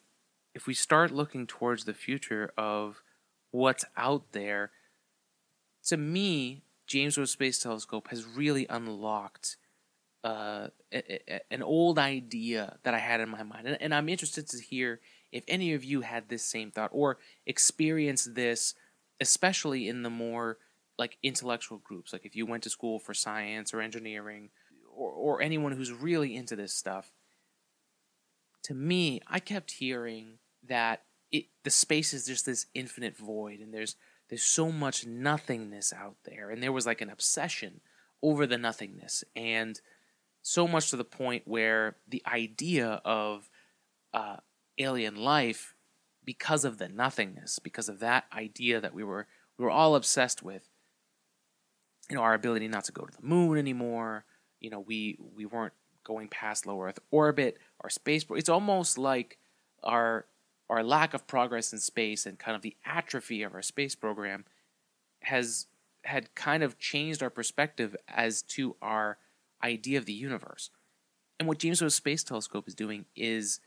[0.54, 3.02] if we start looking towards the future of
[3.50, 4.70] what's out there,
[5.88, 9.56] to me, James Webb Space Telescope has really unlocked
[10.24, 13.68] uh, a, a, an old idea that I had in my mind.
[13.68, 17.18] And, and, I'm interested to hear if any of you had this same thought or
[17.46, 18.74] experienced this,
[19.20, 20.58] especially in the more
[20.98, 22.12] like intellectual groups.
[22.12, 24.50] Like if you went to school for science or engineering
[24.92, 27.12] or, or anyone who's really into this stuff.
[28.64, 33.72] To me, I kept hearing that it, the space is just this infinite void and
[33.72, 33.94] there's
[34.28, 37.80] there's so much nothingness out there and there was like an obsession
[38.22, 39.80] over the nothingness and
[40.42, 43.48] so much to the point where the idea of
[44.14, 44.36] uh,
[44.78, 45.74] alien life
[46.24, 49.26] because of the nothingness because of that idea that we were
[49.56, 50.68] we were all obsessed with
[52.10, 54.24] you know our ability not to go to the moon anymore
[54.60, 55.72] you know we we weren't
[56.04, 59.38] going past low earth orbit our space it's almost like
[59.82, 60.26] our
[60.68, 64.44] our lack of progress in space and kind of the atrophy of our space program
[65.22, 65.66] has
[66.04, 69.18] had kind of changed our perspective as to our
[69.62, 70.70] idea of the universe.
[71.38, 73.60] And what James Webb Space Telescope is doing is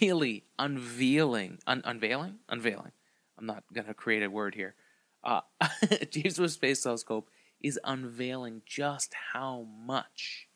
[0.00, 2.92] really unveiling, un- unveiling, unveiling.
[3.38, 4.74] I'm not going to create a word here.
[5.22, 5.40] Uh,
[6.10, 7.30] James Webb Space Telescope
[7.60, 10.48] is unveiling just how much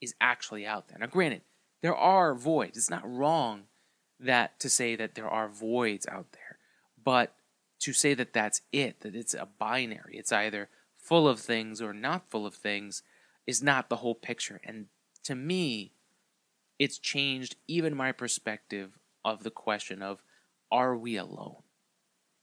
[0.00, 0.98] is actually out there.
[0.98, 1.42] Now, granted,
[1.82, 2.76] there are voids.
[2.76, 3.64] It's not wrong
[4.24, 6.58] that to say that there are voids out there,
[7.02, 7.34] but
[7.80, 11.92] to say that that's it, that it's a binary, it's either full of things or
[11.92, 13.02] not full of things,
[13.46, 14.60] is not the whole picture.
[14.64, 14.86] And
[15.24, 15.92] to me,
[16.78, 20.22] it's changed even my perspective of the question of
[20.72, 21.62] are we alone?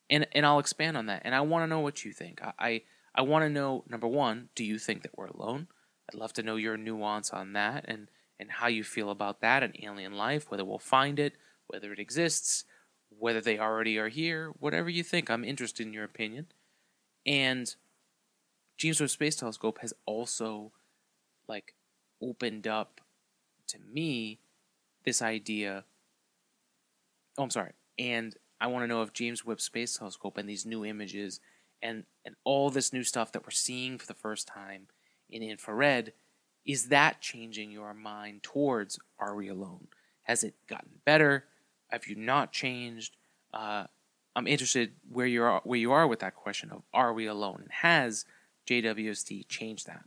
[0.09, 1.21] And and I'll expand on that.
[1.25, 2.41] And I want to know what you think.
[2.41, 2.81] I I,
[3.15, 5.67] I want to know number one, do you think that we're alone?
[6.09, 8.09] I'd love to know your nuance on that and
[8.39, 11.35] and how you feel about that and alien life, whether we'll find it,
[11.71, 12.65] whether it exists,
[13.09, 15.29] whether they already are here, whatever you think.
[15.29, 16.47] I'm interested in your opinion.
[17.25, 17.73] And
[18.77, 20.71] James Webb Space Telescope has also
[21.47, 21.75] like
[22.21, 23.01] opened up
[23.67, 24.39] to me
[25.05, 25.83] this idea.
[27.37, 27.71] Oh, I'm sorry.
[27.99, 31.39] And I want to know if James Webb Space Telescope and these new images
[31.81, 34.87] and and all this new stuff that we're seeing for the first time
[35.29, 36.13] in infrared
[36.65, 39.87] is that changing your mind towards are we alone?
[40.23, 41.45] Has it gotten better?
[41.91, 43.17] Have you not changed?
[43.53, 43.85] Uh,
[44.35, 47.59] I'm interested where you are where you are with that question of are we alone
[47.61, 48.25] and has
[48.67, 50.03] JWST changed that?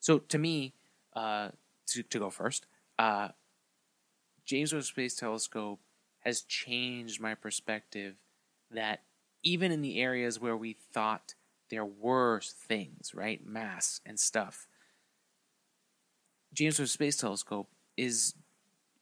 [0.00, 0.74] So to me,
[1.14, 1.50] uh,
[1.86, 2.66] to, to go first,
[2.98, 3.28] uh,
[4.44, 5.80] James Webb Space Telescope
[6.20, 8.16] has changed my perspective
[8.70, 9.02] that
[9.42, 11.34] even in the areas where we thought
[11.70, 14.66] there were things, right, mass and stuff,
[16.52, 18.34] James Webb Space Telescope is,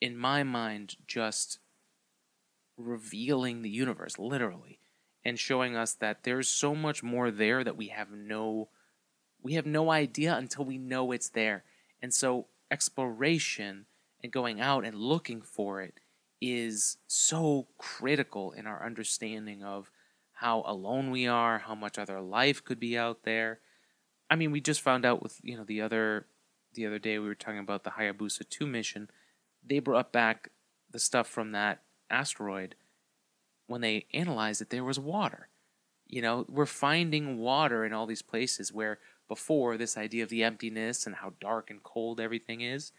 [0.00, 1.58] in my mind, just
[2.80, 4.78] revealing the universe, literally,
[5.24, 8.68] and showing us that there's so much more there that we have no
[9.42, 11.64] we have no idea until we know it's there.
[12.02, 13.86] And so exploration
[14.22, 16.00] and going out and looking for it
[16.40, 19.90] is so critical in our understanding of
[20.34, 23.60] how alone we are, how much other life could be out there.
[24.30, 26.26] I mean, we just found out with, you know, the other
[26.74, 29.10] the other day we were talking about the Hayabusa 2 mission.
[29.66, 30.50] They brought back
[30.90, 32.74] the stuff from that asteroid,
[33.66, 35.48] when they analyzed it, there was water.
[36.06, 38.98] You know, we're finding water in all these places where
[39.28, 42.90] before this idea of the emptiness and how dark and cold everything is,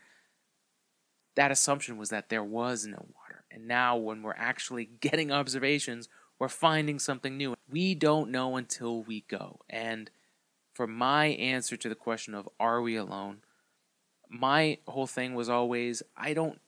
[1.35, 3.43] that assumption was that there was no water.
[3.51, 6.07] And now, when we're actually getting observations,
[6.39, 7.55] we're finding something new.
[7.69, 9.59] We don't know until we go.
[9.69, 10.09] And
[10.73, 13.39] for my answer to the question of are we alone,
[14.29, 16.59] my whole thing was always I don't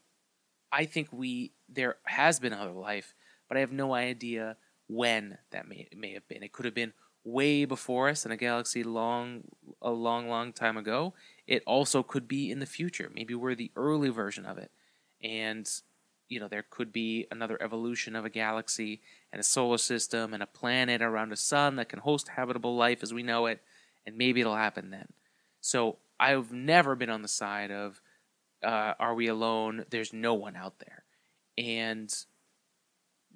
[0.71, 3.13] I think we there has been other life,
[3.47, 4.57] but I have no idea
[4.87, 6.43] when that may may have been.
[6.43, 6.93] It could have been
[7.23, 9.43] way before us in a galaxy long
[9.81, 11.13] a long long time ago.
[11.47, 13.11] it also could be in the future.
[13.13, 14.71] Maybe we're the early version of it.
[15.21, 15.69] And,
[16.29, 19.01] you know, there could be another evolution of a galaxy
[19.31, 23.03] and a solar system and a planet around a sun that can host habitable life
[23.03, 23.61] as we know it.
[24.05, 25.07] And maybe it'll happen then.
[25.61, 28.01] So I've never been on the side of,
[28.63, 29.85] uh, are we alone?
[29.89, 31.02] There's no one out there.
[31.57, 32.13] And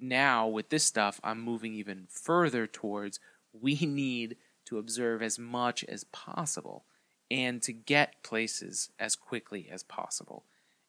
[0.00, 3.20] now with this stuff, I'm moving even further towards
[3.52, 6.84] we need to observe as much as possible
[7.30, 10.44] and to get places as quickly as possible.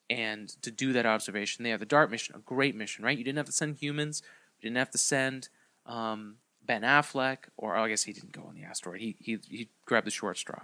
[0.10, 3.18] And to do that observation there, the DART mission, a great mission, right?
[3.18, 4.24] You didn't have to send humans,
[4.60, 5.50] you didn't have to send
[5.86, 9.02] um, Ben Affleck, or oh, I guess he didn't go on the asteroid.
[9.02, 10.64] He he he grabbed the short straw,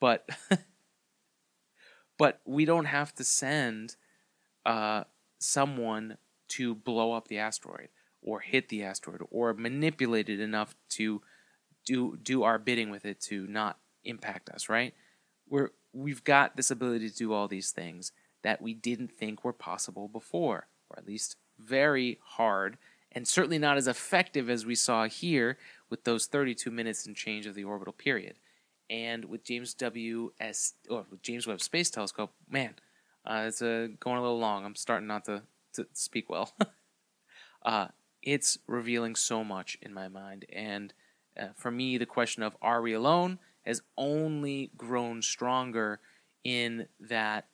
[0.00, 0.28] but
[2.18, 3.96] but we don't have to send
[4.66, 5.04] uh,
[5.40, 6.16] someone
[6.48, 7.88] to blow up the asteroid
[8.22, 11.22] or hit the asteroid or manipulate it enough to
[11.84, 14.94] do do our bidding with it to not impact us, right?
[15.48, 18.12] We're we've got this ability to do all these things
[18.42, 22.78] that we didn't think were possible before, or at least very hard
[23.12, 27.46] and certainly not as effective as we saw here with those 32 minutes and change
[27.46, 28.36] of the orbital period.
[28.88, 30.32] And with James W.
[30.40, 30.74] S.
[30.88, 32.74] or with James Webb Space Telescope, man,
[33.24, 34.64] uh, it's uh, going a little long.
[34.64, 35.42] I'm starting not to,
[35.74, 36.54] to speak well.
[37.64, 37.88] uh,
[38.22, 40.46] it's revealing so much in my mind.
[40.52, 40.92] And
[41.38, 46.00] uh, for me, the question of are we alone has only grown stronger
[46.44, 47.46] in that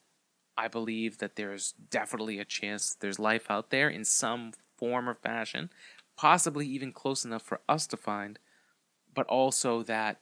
[0.56, 5.14] I believe that there's definitely a chance there's life out there in some form or
[5.14, 5.70] fashion,
[6.16, 8.38] possibly even close enough for us to find,
[9.14, 10.20] but also that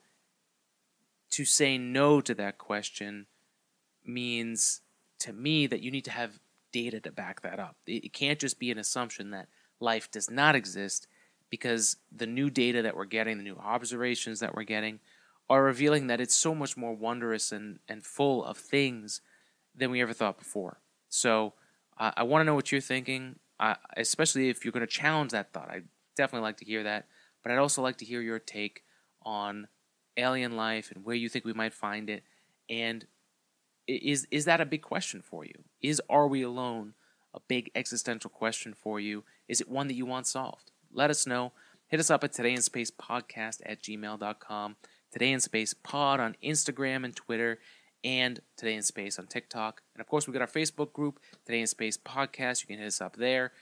[1.31, 3.27] to say no to that question
[4.05, 4.81] means
[5.21, 6.39] to me that you need to have
[6.73, 7.77] data to back that up.
[7.87, 9.49] It can't just be an assumption that
[9.81, 11.07] life does not exist
[11.51, 14.99] because the new data that we're getting, the new observations that we're getting,
[15.49, 19.21] are revealing that it's so much more wondrous and, and full of things
[19.75, 20.79] than we ever thought before.
[21.09, 21.55] So
[21.99, 25.33] uh, I want to know what you're thinking, uh, especially if you're going to challenge
[25.33, 25.71] that thought.
[25.71, 25.85] I'd
[26.17, 27.07] definitely like to hear that.
[27.43, 28.83] But I'd also like to hear your take
[29.23, 29.69] on
[30.17, 32.25] alien life and where you think we might find it.
[32.69, 33.07] And
[33.87, 35.65] is is that a big question for you?
[35.83, 36.95] Is are we alone
[37.35, 39.25] a big existential question for you?
[39.49, 40.71] Is it one that you want solved?
[40.93, 41.53] Let us know.
[41.89, 44.77] Hit us up at Today in Space Podcast at gmail.com.
[45.13, 47.59] Today in Space Pod on Instagram and Twitter,
[48.03, 49.83] and Today in Space on TikTok.
[49.95, 52.63] And of course, we've got our Facebook group, Today in Space Podcast.
[52.63, 53.53] You can hit us up there.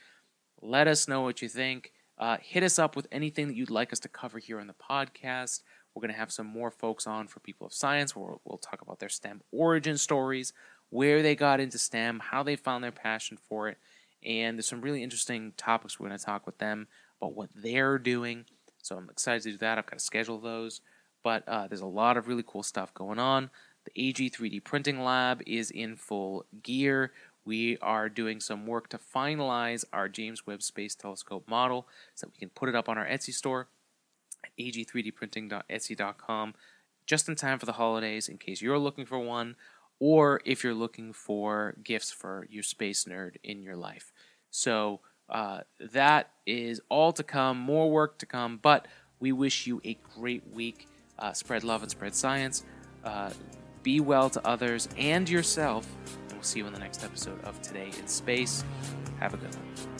[0.61, 1.91] Let us know what you think.
[2.17, 4.73] Uh, hit us up with anything that you'd like us to cover here on the
[4.73, 5.61] podcast.
[5.93, 8.81] We're going to have some more folks on for people of science where we'll, talk
[8.81, 10.53] about their STEM origin stories,
[10.89, 13.77] where they got into STEM, how they found their passion for it.
[14.25, 16.87] And there's some really interesting topics we're going to talk with them
[17.21, 18.45] about what they're doing.
[18.81, 19.77] So I'm excited to do that.
[19.77, 20.81] I've got to schedule those.
[21.23, 23.49] But uh, there's a lot of really cool stuff going on.
[23.85, 27.11] The AG 3D printing lab is in full gear.
[27.45, 32.33] We are doing some work to finalize our James Webb Space Telescope model so that
[32.33, 33.67] we can put it up on our Etsy store
[34.59, 36.53] ag3dprinting.etsy.com
[37.05, 39.55] just in time for the holidays in case you're looking for one
[39.99, 44.11] or if you're looking for gifts for your space nerd in your life.
[44.49, 48.87] So uh, that is all to come, more work to come, but
[49.19, 50.87] we wish you a great week.
[51.17, 52.63] Uh, spread love and spread science.
[53.03, 53.31] Uh,
[53.83, 55.87] be well to others and yourself.
[56.23, 58.63] And we'll see you in the next episode of Today in Space.
[59.19, 59.92] Have a good one.